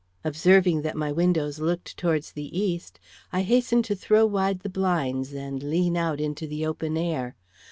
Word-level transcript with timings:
Observing 0.23 0.81
that 0.81 0.95
my 0.97 1.11
windows 1.11 1.59
looked 1.59 1.95
towards 1.95 2.31
the 2.31 2.59
east, 2.59 2.99
I 3.31 3.43
hastened 3.43 3.85
to 3.85 3.95
throw 3.95 4.25
wide 4.25 4.61
the 4.61 4.67
blinds 4.67 5.31
and 5.31 5.61
lean 5.61 5.95
out 5.95 6.19
into 6.19 6.47
the 6.47 6.65
open 6.65 6.97
air. 6.97 7.35